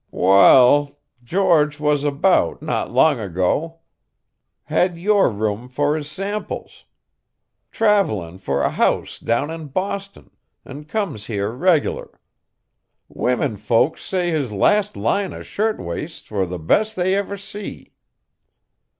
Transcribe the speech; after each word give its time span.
"Wa 0.09 0.47
al, 0.51 0.97
George 1.23 1.79
was 1.79 2.03
a 2.03 2.09
beout 2.09 2.59
not 2.63 2.89
long 2.89 3.19
ago. 3.19 3.81
Had 4.63 4.97
your 4.97 5.29
room 5.29 5.69
for 5.69 5.95
his 5.95 6.09
samples. 6.09 6.85
Travellin' 7.71 8.39
for 8.39 8.63
a 8.63 8.71
house 8.71 9.19
down 9.19 9.51
in 9.51 9.67
Boston, 9.67 10.31
and 10.65 10.89
comes 10.89 11.27
here 11.27 11.51
reg'lar. 11.51 12.19
Women 13.09 13.57
folks 13.57 14.03
say 14.03 14.31
his 14.31 14.51
last 14.51 14.97
line 14.97 15.33
o' 15.33 15.43
shirt 15.43 15.77
waists 15.79 16.31
war 16.31 16.47
the 16.47 16.57
best 16.57 16.95
they 16.95 17.13
ever 17.13 17.37
see." 17.37 17.91